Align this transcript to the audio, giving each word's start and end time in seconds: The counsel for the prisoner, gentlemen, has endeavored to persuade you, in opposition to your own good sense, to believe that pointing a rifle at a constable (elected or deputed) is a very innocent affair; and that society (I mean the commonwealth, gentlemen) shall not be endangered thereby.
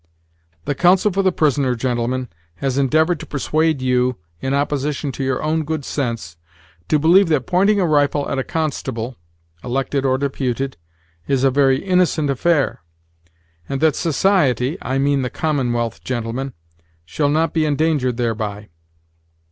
The 0.65 0.73
counsel 0.73 1.13
for 1.13 1.21
the 1.21 1.31
prisoner, 1.31 1.75
gentlemen, 1.75 2.27
has 2.55 2.75
endeavored 2.75 3.19
to 3.19 3.27
persuade 3.27 3.83
you, 3.83 4.17
in 4.39 4.51
opposition 4.51 5.11
to 5.11 5.23
your 5.23 5.43
own 5.43 5.63
good 5.63 5.85
sense, 5.85 6.37
to 6.87 6.97
believe 6.97 7.27
that 7.29 7.45
pointing 7.45 7.79
a 7.79 7.85
rifle 7.85 8.27
at 8.27 8.39
a 8.39 8.43
constable 8.43 9.15
(elected 9.63 10.03
or 10.03 10.17
deputed) 10.17 10.75
is 11.27 11.43
a 11.43 11.51
very 11.51 11.85
innocent 11.85 12.31
affair; 12.31 12.81
and 13.69 13.79
that 13.81 13.95
society 13.95 14.75
(I 14.81 14.97
mean 14.97 15.21
the 15.21 15.29
commonwealth, 15.29 16.03
gentlemen) 16.03 16.53
shall 17.05 17.29
not 17.29 17.53
be 17.53 17.63
endangered 17.65 18.17
thereby. 18.17 18.69